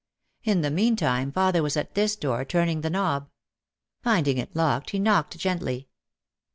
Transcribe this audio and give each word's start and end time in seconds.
In 0.43 0.61
the 0.61 0.71
meantime 0.71 1.31
father 1.31 1.61
was 1.61 1.77
at 1.77 1.93
this 1.93 2.15
door 2.15 2.43
turning 2.43 2.81
the 2.81 2.89
knob. 2.89 3.29
Finding 4.01 4.39
it 4.39 4.55
locked 4.55 4.89
he 4.89 4.97
knocked 4.99 5.37
gently. 5.37 5.89